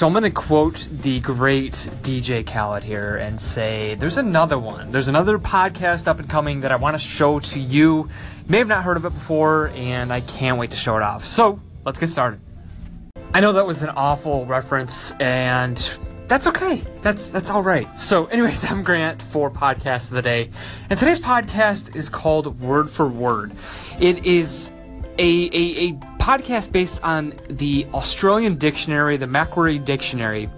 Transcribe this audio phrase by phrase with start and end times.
[0.00, 4.92] So I'm going to quote the great DJ Khaled here and say there's another one.
[4.92, 8.08] There's another podcast up and coming that I want to show to you.
[8.08, 8.08] You
[8.48, 11.26] may have not heard of it before, and I can't wait to show it off.
[11.26, 12.40] So let's get started.
[13.34, 15.76] I know that was an awful reference, and
[16.28, 16.82] that's okay.
[17.02, 17.98] That's that's all right.
[17.98, 20.48] So, anyways, I'm Grant for podcast of the day,
[20.88, 23.52] and today's podcast is called Word for Word.
[24.00, 24.72] It is
[25.18, 30.48] a, a, a podcast based on the Australian dictionary, the Macquarie Dictionary.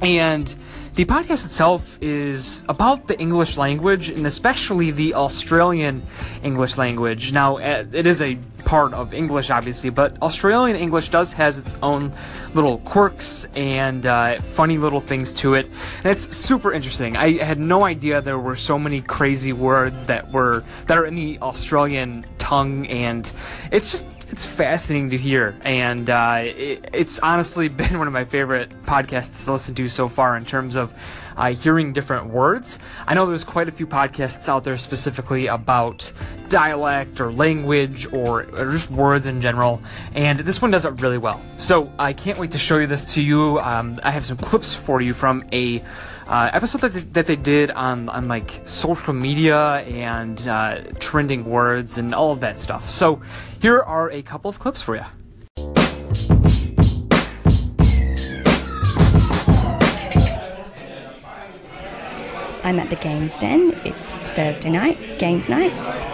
[0.00, 0.52] And
[0.94, 6.02] the podcast itself is about the English language and especially the Australian
[6.42, 7.32] English language.
[7.32, 8.38] Now, uh, it is a
[8.70, 12.12] part of English, obviously, but Australian English does has its own
[12.54, 17.16] little quirks and uh, funny little things to it, and it's super interesting.
[17.16, 21.16] I had no idea there were so many crazy words that were that are in
[21.16, 23.32] the Australian tongue, and
[23.72, 28.24] it's just it's fascinating to hear, and uh, it, it's honestly been one of my
[28.24, 30.94] favorite podcasts to listen to so far in terms of
[31.40, 32.78] uh, hearing different words.
[33.06, 36.12] I know there's quite a few podcasts out there specifically about
[36.48, 39.80] dialect or language or, or just words in general,
[40.14, 41.42] and this one does it really well.
[41.56, 43.58] So I can't wait to show you this to you.
[43.60, 45.82] Um, I have some clips for you from a
[46.26, 51.44] uh, episode that they, that they did on, on like social media and uh, trending
[51.44, 52.88] words and all of that stuff.
[52.90, 53.20] So
[53.60, 55.04] here are a couple of clips for you.
[62.70, 63.80] I'm at the Games Den.
[63.84, 65.72] It's Thursday night, games night.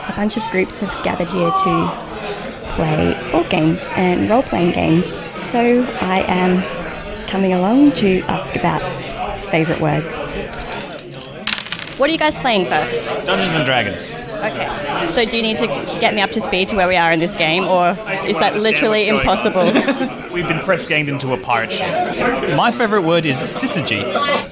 [0.09, 5.07] A bunch of groups have gathered here to play board games and role playing games.
[5.35, 6.63] So I am
[7.27, 8.81] coming along to ask about
[9.51, 10.17] favourite words.
[11.99, 13.05] What are you guys playing first?
[13.27, 14.15] Dungeons and Dragons.
[14.37, 15.13] Okay.
[15.13, 15.67] So do you need to
[16.01, 17.91] get me up to speed to where we are in this game, or
[18.27, 19.65] is that literally impossible?
[20.33, 21.89] We've been press ganged into a pirate ship.
[22.57, 24.05] My favourite word is syzygy.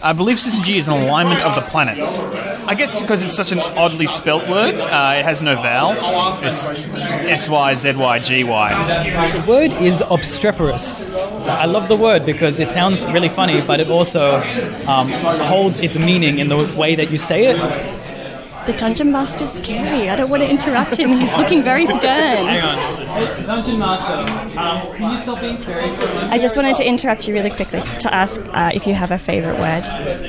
[0.02, 2.20] I believe syzygy is an alignment of the planets.
[2.66, 5.98] I guess because it's such an oddly spelt word, uh, it has no vowels.
[6.42, 9.38] It's S Y Z Y G Y.
[9.38, 11.06] The word is obstreperous.
[11.46, 14.36] I love the word because it sounds really funny, but it also
[14.86, 18.03] um, holds its meaning in the way that you say it.
[18.66, 20.08] The Dungeon Master's scary.
[20.08, 21.10] I don't want to interrupt him.
[21.10, 22.46] He's looking very stern.
[22.46, 23.44] Hang on.
[23.44, 24.12] Dungeon Master,
[24.58, 27.50] um, can you stop being scary for a I just wanted to interrupt you really
[27.50, 29.84] quickly to ask uh, if you have a favourite word.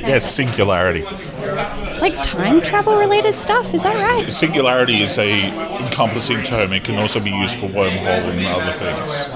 [0.05, 1.05] Yes, singularity.
[1.07, 3.73] It's like time travel related stuff.
[3.73, 4.31] Is that right?
[4.31, 6.73] Singularity is a encompassing term.
[6.73, 9.29] It can also be used for wormhole and other things.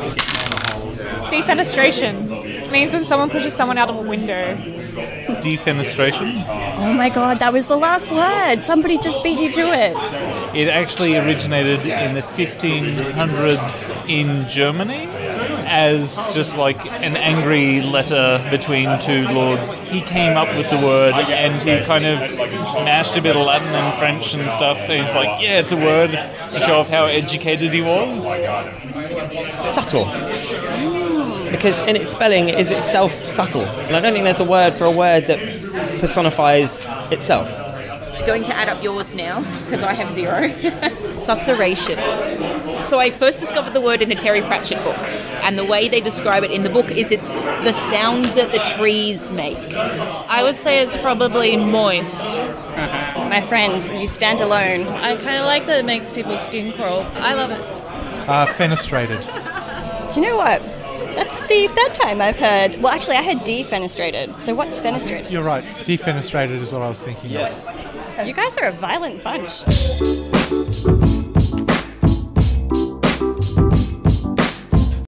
[1.32, 2.29] Defenestration
[2.72, 4.56] means when someone pushes someone out of a window.
[5.42, 6.46] defenestration.
[6.78, 8.62] Oh my god, that was the last word.
[8.64, 9.94] Somebody just beat you to it.
[10.56, 15.08] It actually originated in the 1500s in Germany
[15.72, 19.82] as just like an angry letter between two lords.
[19.82, 22.20] He came up with the word and he kind of
[22.84, 24.80] mashed a bit of Latin and French and stuff.
[24.80, 28.24] And he's like, yeah, it's a word to show off how educated he was.
[29.64, 30.06] subtle.
[31.52, 33.64] Because in its spelling it is itself subtle.
[33.64, 35.40] And I don't think there's a word for a word that
[36.00, 37.50] personifies itself.
[38.26, 40.50] going to add up yours now because I have zero.
[41.10, 41.98] Susurration.
[42.84, 44.98] So I first discovered the word in a Terry Pratchett book,
[45.44, 48.60] and the way they describe it in the book is it's the sound that the
[48.60, 49.58] trees make.
[49.58, 52.24] I would say it's probably moist.
[52.24, 54.88] My friend, you stand alone.
[54.88, 57.02] I kind of like that it makes people's skin crawl.
[57.16, 57.62] I love it.
[58.30, 59.22] Uh, fenestrated.
[60.14, 60.62] Do you know what?
[61.16, 62.76] That's the third time I've heard.
[62.82, 64.36] Well, actually, I heard defenestrated.
[64.36, 65.32] So what's fenestrated?
[65.32, 65.64] You're right.
[65.64, 67.66] Defenestrated is what I was thinking Yes.
[68.18, 68.28] of.
[68.28, 69.64] You guys are a violent bunch.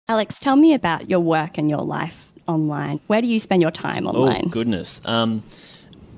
[0.08, 3.00] Alex, tell me about your work and your life online.
[3.08, 4.44] Where do you spend your time online?
[4.46, 5.02] Oh, goodness.
[5.06, 5.44] Um,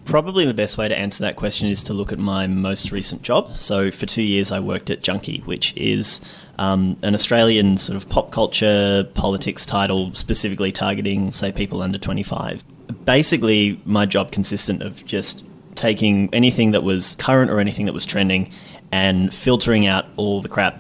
[0.06, 3.22] probably the best way to answer that question is to look at my most recent
[3.22, 3.56] job.
[3.56, 6.22] So, for two years, I worked at Junkee, which is
[6.58, 12.64] um, an Australian sort of pop culture politics title specifically targeting, say, people under 25.
[13.06, 15.46] Basically, my job consisted of just
[15.76, 18.52] taking anything that was current or anything that was trending
[18.92, 20.80] and filtering out all the crap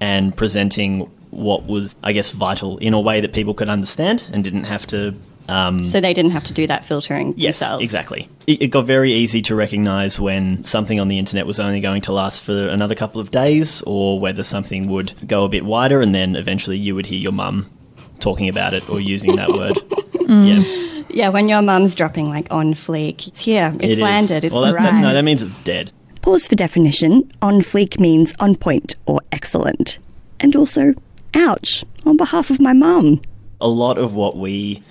[0.00, 4.42] and presenting what was, I guess, vital in a way that people could understand and
[4.42, 5.14] didn't have to.
[5.48, 7.82] Um, so they didn't have to do that filtering Yes, themselves.
[7.84, 8.28] exactly.
[8.46, 12.02] It, it got very easy to recognize when something on the internet was only going
[12.02, 16.00] to last for another couple of days or whether something would go a bit wider
[16.00, 17.66] and then eventually you would hear your mum
[18.20, 19.78] talking about it or using that word.
[20.28, 20.62] Yeah,
[21.10, 24.62] Yeah, when your mum's dropping like on fleek, it's here, it's it landed, it's well,
[24.62, 25.02] that, that- arrived.
[25.02, 25.90] no, that means it's dead.
[26.22, 27.30] Pause for definition.
[27.42, 29.98] On fleek means on point or excellent.
[30.40, 30.94] And also,
[31.34, 33.20] ouch, on behalf of my mum.
[33.60, 34.82] a lot of what we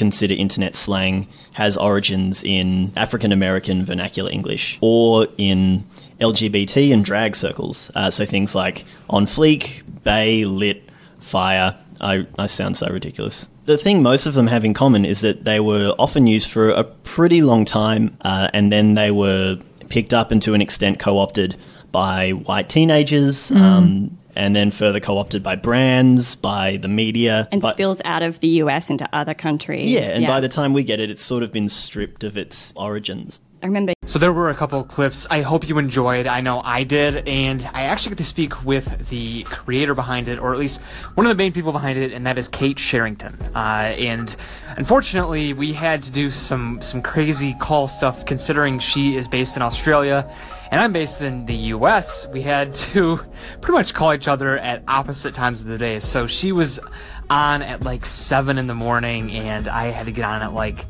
[0.00, 5.84] consider internet slang has origins in African American vernacular English or in
[6.20, 7.90] LGBT and drag circles.
[7.94, 10.88] Uh, so things like on fleek, bae, lit,
[11.18, 11.76] fire.
[12.00, 13.50] I, I sound so ridiculous.
[13.66, 16.70] The thing most of them have in common is that they were often used for
[16.70, 19.58] a pretty long time uh, and then they were
[19.90, 21.56] picked up and to an extent co opted
[21.92, 23.50] by white teenagers.
[23.50, 28.40] Um, and then further co-opted by brands, by the media, And by- spills out of
[28.40, 29.90] the US into other countries.
[29.90, 32.72] yeah, and by the time we get it, it's sort of been stripped of its
[32.74, 33.42] origins.
[33.62, 35.26] I remember So there were a couple clips.
[35.30, 36.26] I hope you enjoyed.
[36.26, 40.38] I know I did, and I actually get to speak with the creator behind it,
[40.38, 40.80] or at least
[41.14, 43.38] one of the main people behind it, and that is Kate Sherrington.
[43.54, 44.34] Uh, and
[44.78, 49.62] unfortunately, we had to do some some crazy call stuff, considering she is based in
[49.62, 50.30] Australia,
[50.70, 52.26] and I'm based in the U.S.
[52.32, 53.18] We had to
[53.60, 56.00] pretty much call each other at opposite times of the day.
[56.00, 56.80] So she was
[57.28, 60.86] on at like seven in the morning, and I had to get on at like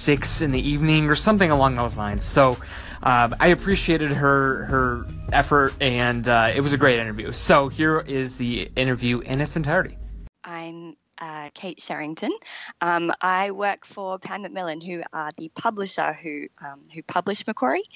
[0.00, 2.24] six in the evening or something along those lines.
[2.24, 2.56] So
[3.02, 7.32] um, I appreciated her her effort, and uh, it was a great interview.
[7.32, 9.96] So here is the interview in its entirety.
[10.44, 12.32] I'm uh, Kate Sherrington.
[12.80, 17.88] Um, I work for Pan Macmillan, who are the publisher who um, who publish Macquarie,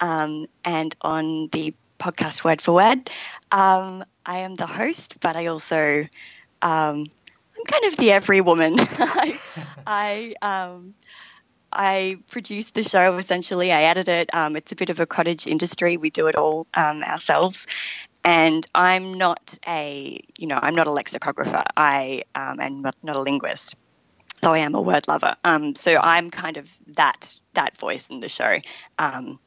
[0.00, 3.10] um, and on the podcast Word for Word,
[3.52, 6.06] um, I am the host, but I also
[6.62, 7.06] um,
[7.56, 8.74] I'm kind of the every woman.
[8.78, 9.38] I
[9.86, 10.34] I,
[11.72, 13.72] I produce the show essentially.
[13.72, 14.34] I edit it.
[14.34, 15.96] Um, it's a bit of a cottage industry.
[15.96, 17.66] We do it all um, ourselves.
[18.24, 21.64] And I'm not a, you know, I'm not a lexicographer.
[21.76, 23.76] I um, am not, not a linguist,
[24.40, 25.36] though I am a word lover.
[25.42, 28.58] Um, so I'm kind of that that voice in the show.
[28.98, 29.38] Um,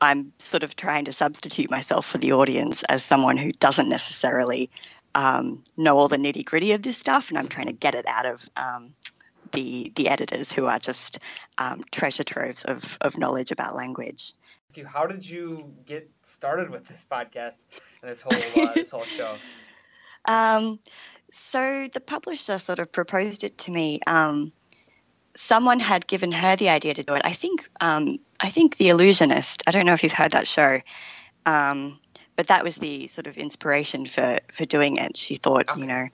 [0.00, 4.70] I'm sort of trying to substitute myself for the audience as someone who doesn't necessarily
[5.14, 8.06] um, know all the nitty gritty of this stuff, and I'm trying to get it
[8.06, 8.48] out of
[9.52, 11.18] the the editors who are just
[11.58, 14.32] um, treasure troves of, of knowledge about language.
[14.86, 17.56] How did you get started with this podcast
[18.02, 19.36] and this whole uh, this whole show?
[20.24, 20.78] Um,
[21.30, 24.00] so the publisher sort of proposed it to me.
[24.06, 24.52] Um,
[25.36, 27.22] someone had given her the idea to do it.
[27.24, 29.62] I think um, I think The Allusionist.
[29.66, 30.80] I don't know if you've heard that show,
[31.46, 31.98] um,
[32.36, 35.16] but that was the sort of inspiration for for doing it.
[35.16, 36.08] She thought, you know,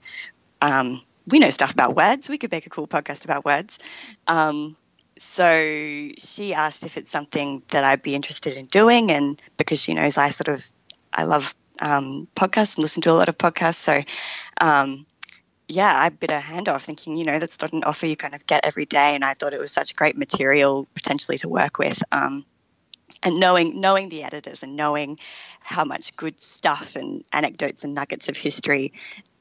[0.61, 2.29] um, we know stuff about words.
[2.29, 3.79] We could make a cool podcast about words.
[4.27, 4.75] Um,
[5.17, 9.93] so she asked if it's something that I'd be interested in doing, and because she
[9.93, 10.65] knows I sort of
[11.11, 14.01] I love um, podcasts and listen to a lot of podcasts, so
[14.61, 15.05] um,
[15.67, 18.35] yeah, I bit a hand off, thinking you know that's not an offer you kind
[18.35, 21.77] of get every day, and I thought it was such great material potentially to work
[21.77, 22.01] with.
[22.11, 22.45] Um,
[23.23, 25.17] and knowing knowing the editors and knowing
[25.61, 28.93] how much good stuff and anecdotes and nuggets of history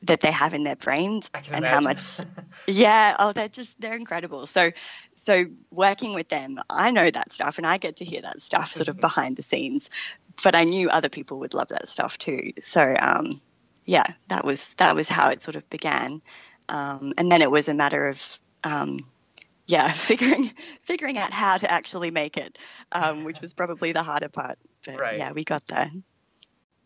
[0.03, 2.21] that they have in their brains and how much
[2.67, 4.47] yeah oh they're just they're incredible.
[4.47, 4.71] So
[5.15, 8.71] so working with them i know that stuff and i get to hear that stuff
[8.71, 9.91] sort of behind the scenes
[10.43, 12.53] but i knew other people would love that stuff too.
[12.59, 13.41] So um
[13.85, 16.23] yeah that was that was how it sort of began.
[16.69, 19.07] Um, and then it was a matter of um,
[19.67, 20.53] yeah figuring
[20.83, 22.59] figuring out how to actually make it
[22.93, 25.17] um, which was probably the harder part but Right.
[25.19, 25.91] yeah we got there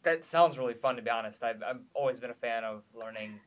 [0.02, 1.42] That sounds really fun, to be honest.
[1.42, 3.38] I've, I've always been a fan of learning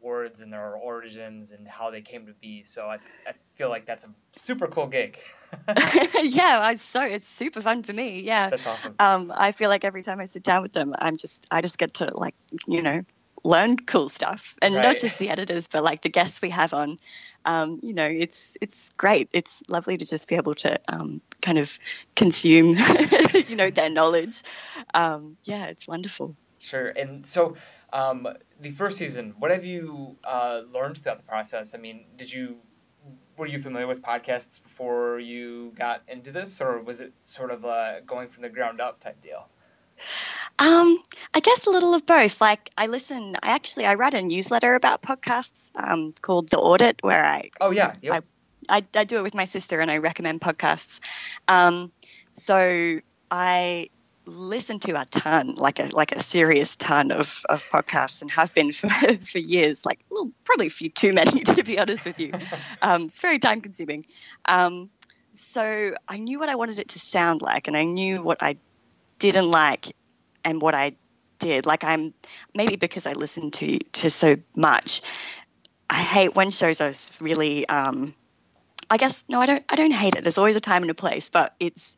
[0.00, 2.64] words and their origins and how they came to be.
[2.64, 2.94] So I,
[3.26, 5.18] I feel like that's a super cool gig.
[6.22, 8.20] yeah, I so it's super fun for me.
[8.22, 8.94] Yeah, That's awesome.
[8.98, 11.78] Um, I feel like every time I sit down with them, I'm just I just
[11.78, 12.34] get to like
[12.66, 13.02] you know
[13.44, 16.98] learn cool stuff, and not just the editors, but like the guests we have on.
[17.44, 19.28] Um, you know, it's it's great.
[19.32, 21.78] It's lovely to just be able to um, kind of
[22.14, 22.76] consume,
[23.48, 24.42] you know, their knowledge.
[24.94, 26.36] Um, yeah, it's wonderful.
[26.58, 26.88] Sure.
[26.88, 27.56] And so,
[27.92, 28.26] um,
[28.60, 31.74] the first season, what have you uh, learned throughout the process?
[31.74, 32.56] I mean, did you
[33.36, 37.64] were you familiar with podcasts before you got into this, or was it sort of
[37.64, 39.48] a going from the ground up type deal?
[40.58, 40.98] Um,
[41.34, 42.40] I guess a little of both.
[42.40, 46.98] Like I listen, I actually I write a newsletter about podcasts um, called The Audit,
[47.02, 47.94] where I Oh yeah.
[48.02, 48.24] Yep.
[48.68, 51.00] I, I do it with my sister and I recommend podcasts.
[51.46, 51.92] Um,
[52.32, 53.00] so
[53.30, 53.88] I
[54.26, 58.54] listen to a ton, like a like a serious ton of, of podcasts, and have
[58.54, 59.84] been for, for years.
[59.84, 62.32] Like well, probably a few too many, to be honest with you.
[62.82, 64.06] Um, it's very time consuming.
[64.44, 64.90] Um,
[65.32, 68.56] so I knew what I wanted it to sound like, and I knew what I
[69.18, 69.94] didn't like,
[70.48, 70.96] and what I
[71.38, 71.66] did.
[71.66, 72.14] Like I'm
[72.54, 75.02] maybe because I listened to to so much.
[75.90, 77.68] I hate when shows are really.
[77.68, 78.14] Um,
[78.90, 79.64] I guess no, I don't.
[79.68, 80.24] I don't hate it.
[80.24, 81.96] There's always a time and a place, but it's.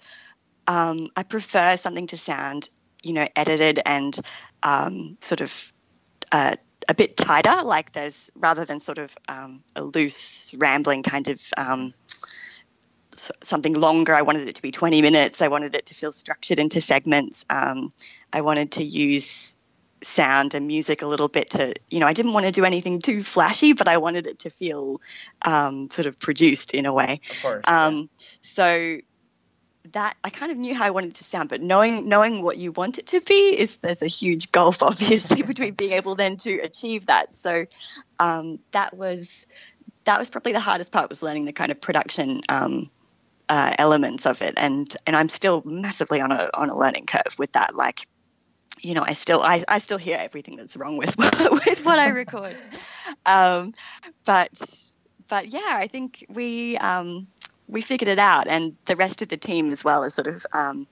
[0.67, 2.69] Um, I prefer something to sound,
[3.03, 4.17] you know, edited and
[4.63, 5.73] um, sort of
[6.31, 6.55] uh,
[6.89, 7.63] a bit tighter.
[7.65, 11.95] Like there's rather than sort of um, a loose, rambling kind of um,
[13.43, 14.15] something longer.
[14.15, 15.43] I wanted it to be 20 minutes.
[15.43, 17.45] I wanted it to feel structured into segments.
[17.51, 17.93] Um,
[18.33, 19.57] I wanted to use
[20.03, 23.01] sound and music a little bit to, you know, I didn't want to do anything
[23.01, 25.01] too flashy, but I wanted it to feel
[25.43, 27.21] um, sort of produced in a way.
[27.31, 27.65] Of course.
[27.67, 28.09] Um,
[28.43, 28.99] so
[29.93, 32.59] that I kind of knew how I wanted it to sound, but knowing knowing what
[32.59, 36.37] you want it to be is there's a huge gulf, obviously, between being able then
[36.39, 37.37] to achieve that.
[37.37, 37.67] So
[38.19, 39.47] um, that was
[40.05, 42.83] that was probably the hardest part was learning the kind of production um,
[43.51, 47.35] uh, elements of it, and and I'm still massively on a on a learning curve
[47.37, 47.75] with that.
[47.75, 48.07] Like,
[48.81, 52.09] you know, I still I, I still hear everything that's wrong with with what I
[52.09, 52.57] record,
[53.27, 53.75] um,
[54.25, 54.51] but
[55.29, 57.27] but yeah, I think we um,
[57.69, 60.47] we figured it out, and the rest of the team as well is sort of
[60.55, 60.87] um,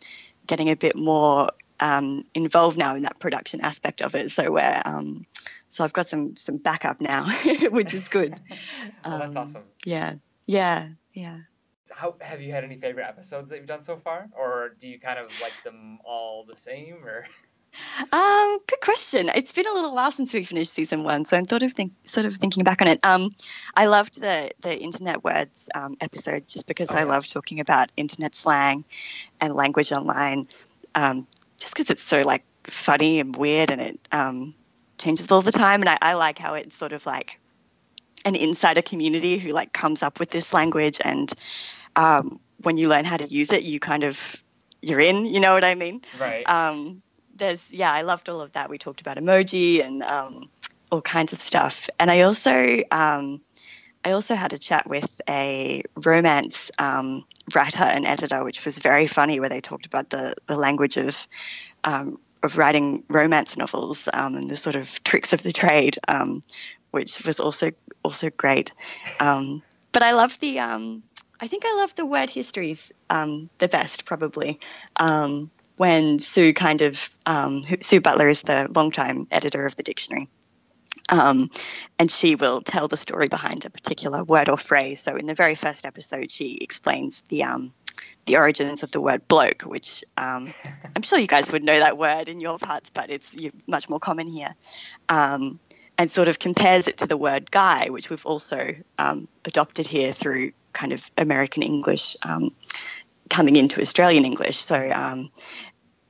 [0.46, 1.50] getting a bit more
[1.80, 4.32] um, involved now in that production aspect of it.
[4.32, 5.26] So we're um,
[5.70, 7.24] so I've got some some backup now,
[7.70, 8.40] which is good.
[9.04, 9.62] Oh, that's Um, awesome.
[9.84, 10.14] Yeah,
[10.46, 11.38] yeah, yeah.
[11.90, 14.98] How have you had any favorite episodes that you've done so far, or do you
[15.00, 17.26] kind of like them all the same, or?
[18.12, 19.30] Um, good question.
[19.34, 21.92] It's been a little while since we finished season one, so I'm sort of think,
[22.04, 23.04] sort of thinking back on it.
[23.04, 23.34] Um,
[23.76, 28.34] I loved the the internet words um, episode just because I love talking about internet
[28.34, 28.84] slang
[29.40, 30.48] and language online.
[30.94, 31.26] Um,
[31.58, 34.54] just because it's so like funny and weird, and it um,
[34.96, 37.38] changes all the time, and I, I like how it's sort of like
[38.24, 41.32] an insider community who like comes up with this language, and
[41.96, 44.42] um, when you learn how to use it, you kind of
[44.82, 45.26] you're in.
[45.26, 46.02] You know what I mean?
[46.18, 46.48] Right.
[46.48, 47.02] um,
[47.34, 48.70] there's yeah, I loved all of that.
[48.70, 50.50] We talked about emoji and um,
[50.90, 53.40] all kinds of stuff, and I also um,
[54.04, 59.06] I also had a chat with a romance um, writer and editor, which was very
[59.06, 61.26] funny, where they talked about the the language of
[61.84, 66.42] um, of writing romance novels um, and the sort of tricks of the trade, um,
[66.90, 67.70] which was also
[68.04, 68.72] also great.
[69.20, 71.02] Um, but I love the um,
[71.40, 74.60] I think I love the word histories um, the best, probably.
[74.96, 80.28] Um, when Sue kind of um, Sue Butler is the longtime editor of the dictionary,
[81.08, 81.50] um,
[81.98, 85.00] and she will tell the story behind a particular word or phrase.
[85.00, 87.72] So in the very first episode, she explains the um,
[88.26, 90.52] the origins of the word bloke, which um,
[90.94, 94.00] I'm sure you guys would know that word in your parts, but it's much more
[94.00, 94.54] common here.
[95.08, 95.60] Um,
[95.98, 100.12] and sort of compares it to the word guy, which we've also um, adopted here
[100.12, 102.54] through kind of American English um,
[103.28, 104.56] coming into Australian English.
[104.56, 105.30] So um,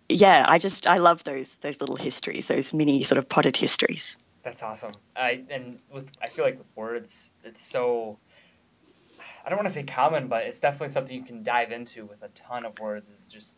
[0.08, 4.18] yeah, I just I love those those little histories, those mini sort of potted histories.
[4.42, 4.92] That's awesome.
[5.16, 8.18] I and with I feel like with words, it's so.
[9.44, 12.22] I don't want to say common, but it's definitely something you can dive into with
[12.22, 13.08] a ton of words.
[13.08, 13.57] Is just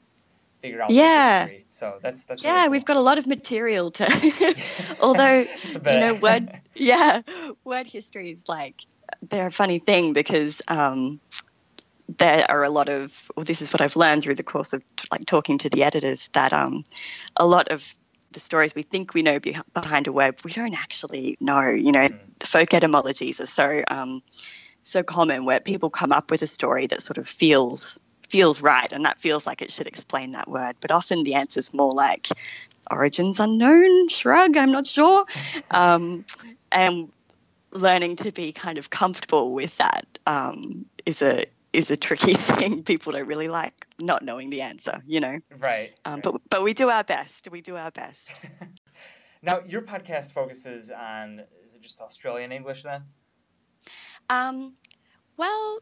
[0.61, 0.90] figure out.
[0.90, 1.40] Yeah.
[1.40, 1.67] history.
[1.71, 2.45] So that's that's.
[2.45, 4.05] yeah, we've got a lot of material to.
[5.00, 5.40] although
[5.75, 7.23] you know, word yeah,
[7.64, 8.85] word history is like
[9.23, 11.21] they're a funny thing because um,
[12.19, 13.31] there are a lot of.
[13.37, 16.29] Well, this is what I've learned through the course of like talking to the editors
[16.33, 16.85] that um,
[17.37, 17.95] a lot of
[18.33, 21.69] the stories we think we know be- behind a web we don't actually know.
[21.69, 24.23] You know, the folk etymologies are so um,
[24.83, 27.99] so common where people come up with a story that sort of feels
[28.31, 31.61] feels right and that feels like it should explain that word but often the answer
[31.61, 32.29] is more like
[32.91, 35.25] origins unknown shrug i'm not sure.
[35.71, 36.25] Um,
[36.73, 37.11] and
[37.73, 42.83] learning to be kind of comfortable with that um, is a is a tricky thing.
[42.83, 45.39] People don't really like not knowing the answer you know?
[45.59, 45.93] Right.
[46.05, 48.33] um, but but we do our best we do our best.
[49.43, 53.05] Now your podcast focuses on is it just Australian English then?
[54.29, 54.75] Um,
[55.39, 55.79] well,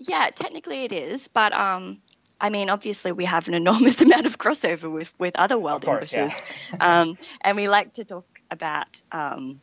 [0.00, 2.00] yeah, technically it is, but um,
[2.40, 6.14] I mean, obviously we have an enormous amount of crossover with with other world course,
[6.14, 6.40] Englishes,
[6.80, 9.60] um, and we like to talk about um,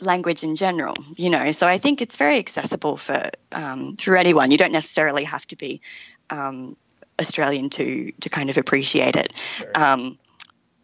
[0.00, 0.94] language in general.
[1.16, 4.50] You know, so I think it's very accessible for um, through anyone.
[4.50, 5.80] You don't necessarily have to be
[6.30, 6.76] um,
[7.20, 9.32] Australian to to kind of appreciate it.
[9.74, 10.18] Um,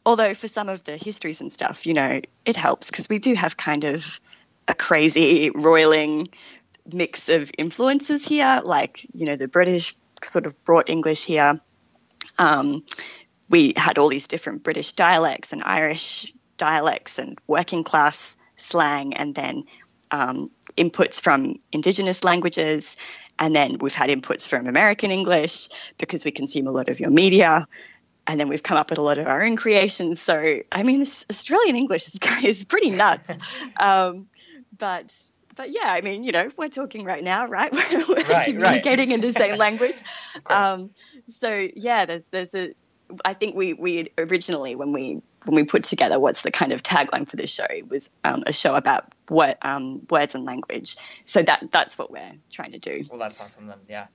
[0.05, 3.35] although for some of the histories and stuff, you know, it helps because we do
[3.35, 4.21] have kind of
[4.69, 6.29] a crazy, roiling
[6.93, 8.61] mix of influences here.
[8.65, 11.61] Like, you know, the British sort of brought English here.
[12.39, 12.85] Um,
[13.49, 19.35] we had all these different British dialects and Irish dialects and working class slang, and
[19.35, 19.65] then
[20.11, 22.97] um, inputs from Indigenous languages.
[23.39, 27.11] And then we've had inputs from American English because we consume a lot of your
[27.11, 27.69] media.
[28.27, 30.21] And then we've come up with a lot of our own creations.
[30.21, 33.37] So, I mean, Australian English is, is pretty nuts.
[33.81, 34.27] um,
[34.77, 35.15] but
[35.57, 37.73] but yeah, I mean, you know, we're talking right now, right?
[38.09, 38.45] We're right.
[38.45, 40.03] communicating in the same language.
[40.47, 40.91] Um,
[41.29, 42.75] so yeah, there's there's a
[43.25, 46.83] I think we we originally when we when we put together what's the kind of
[46.83, 50.97] tagline for the show it was um, a show about what um, words and language.
[51.25, 53.05] So that that's what we're trying to do.
[53.11, 53.79] Well, that's awesome then.
[53.89, 54.07] Yeah.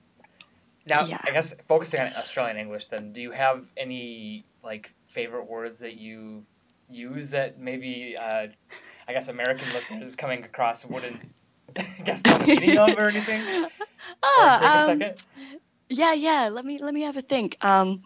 [0.88, 1.18] Now, Yeah.
[1.24, 5.96] I guess focusing on Australian English, then, do you have any like favorite words that
[5.96, 6.44] you
[6.90, 8.48] use that maybe uh,
[9.08, 11.22] I guess American listeners coming across wouldn't
[12.04, 13.40] guess the meaning of or anything?
[14.34, 15.22] Or a Ah, um, second.
[15.88, 16.50] yeah, yeah.
[16.52, 17.62] Let me let me have a think.
[17.64, 18.02] Um,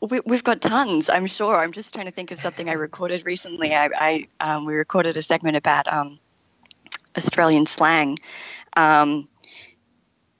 [0.00, 1.54] we, we've got tons, I'm sure.
[1.56, 3.74] I'm just trying to think of something I recorded recently.
[3.74, 6.18] I, I um, we recorded a segment about um,
[7.16, 8.18] Australian slang.
[8.76, 9.28] Um,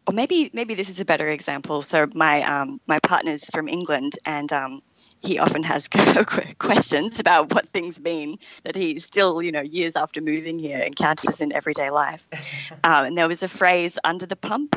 [0.07, 1.83] or maybe maybe this is a better example.
[1.83, 4.83] So my um, my partner's from England, and um,
[5.22, 5.88] he often has
[6.58, 11.40] questions about what things mean that he still, you know, years after moving here, encounters
[11.40, 12.26] in everyday life.
[12.84, 14.76] um, and there was a phrase "under the pump."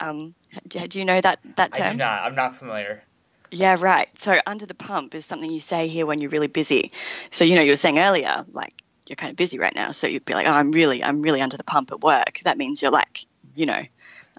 [0.00, 0.34] Um,
[0.66, 1.86] do, do you know that that term?
[1.86, 2.22] I do not.
[2.24, 3.02] I'm not familiar.
[3.50, 4.08] Yeah, right.
[4.18, 6.92] So under the pump is something you say here when you're really busy.
[7.30, 8.74] So you know you were saying earlier, like
[9.06, 9.90] you're kind of busy right now.
[9.90, 12.40] So you'd be like, oh, I'm really, I'm really under the pump at work.
[12.44, 13.82] That means you're like, you know,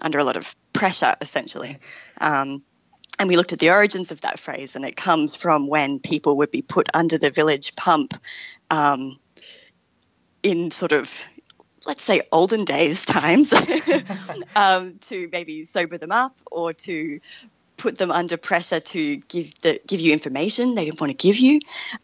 [0.00, 1.78] under a lot of pressure essentially.
[2.20, 2.62] Um,
[3.18, 6.38] and we looked at the origins of that phrase, and it comes from when people
[6.38, 8.14] would be put under the village pump
[8.70, 9.18] um,
[10.42, 11.24] in sort of,
[11.86, 13.52] let's say, olden days times
[14.56, 17.20] um, to maybe sober them up or to
[17.76, 21.36] put them under pressure to give the give you information they didn't want to give
[21.36, 21.60] you.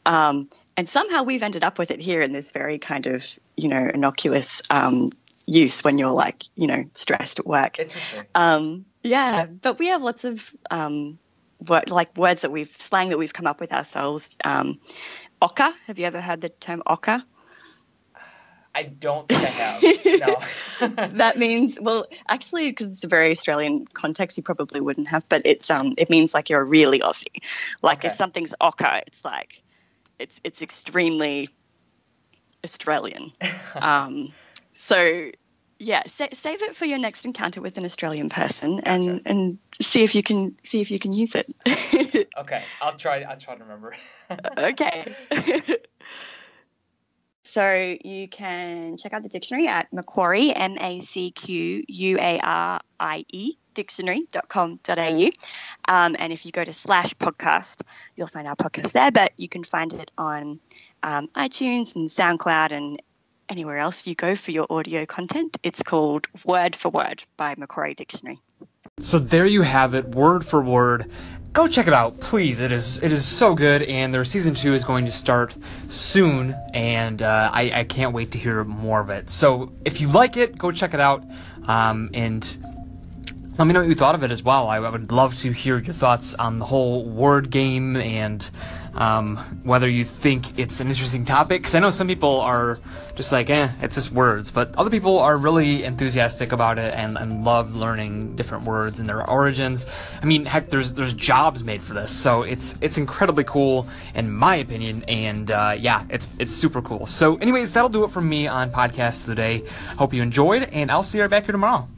[0.07, 3.27] Um, and somehow we've ended up with it here in this very kind of
[3.57, 5.09] you know innocuous um,
[5.47, 7.79] use when you're like you know stressed at work.
[9.03, 11.19] Yeah, but we have lots of um,
[11.69, 14.37] word, like words that we've slang that we've come up with ourselves.
[14.45, 14.81] Um,
[15.41, 17.23] Ocker, have you ever heard the term ocker?
[18.75, 20.81] I don't think I have.
[20.81, 21.07] no.
[21.19, 25.29] that means well, actually, because it's a very Australian context, you probably wouldn't have.
[25.29, 27.43] But it's um, it means like you're really Aussie.
[27.83, 29.63] Like if something's ocker, it's like
[30.19, 31.51] it's it's extremely
[32.65, 33.33] Australian.
[33.75, 34.33] um,
[34.73, 35.31] so
[35.83, 40.05] yeah, sa- save it for your next encounter with an Australian person, and and see
[40.05, 41.47] if you can see if you can use it.
[42.35, 43.21] Okay, I'll try.
[43.23, 43.95] I'll try to remember.
[44.59, 45.15] okay.
[47.45, 52.39] So you can check out the dictionary at Macquarie, M A C Q U A
[52.39, 55.31] R I E, dictionary.com.au.
[55.89, 57.83] Um, and if you go to slash podcast,
[58.17, 60.61] you'll find our podcast there, but you can find it on
[61.03, 63.03] um, iTunes and SoundCloud and
[63.49, 65.57] anywhere else you go for your audio content.
[65.63, 68.41] It's called Word for Word by Macquarie Dictionary.
[69.01, 71.11] So there you have it, word for word.
[71.53, 72.61] Go check it out, please.
[72.61, 75.55] It is it is so good, and their season two is going to start
[75.89, 79.29] soon, and uh, I, I can't wait to hear more of it.
[79.29, 81.25] So if you like it, go check it out,
[81.67, 82.57] um, and
[83.59, 84.69] let me know what you thought of it as well.
[84.69, 88.51] I, I would love to hear your thoughts on the whole word game and
[88.95, 91.63] um, whether you think it's an interesting topic.
[91.63, 92.79] Because I know some people are
[93.17, 97.17] just like, eh, it's just words, but other people are really enthusiastic about it and,
[97.19, 99.87] and love learning different words and their origins.
[100.23, 104.31] I mean, heck, there's there's jobs made for this, so it's it's incredibly cool in
[104.31, 105.05] my opinion.
[105.09, 107.07] And uh, yeah, it's it's super cool.
[107.07, 109.65] So, anyways, that'll do it for me on podcast today.
[109.99, 111.89] Hope you enjoyed, and I'll see you right back here tomorrow.